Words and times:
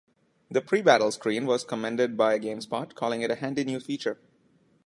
The 0.49 0.61
pre-battle 0.63 1.11
screen 1.11 1.45
was 1.45 1.63
commended 1.63 2.17
by 2.17 2.39
GameSpot, 2.39 2.95
calling 2.95 3.21
it 3.21 3.29
a 3.29 3.35
handy 3.35 3.63
new 3.63 3.79
feature. 3.79 4.19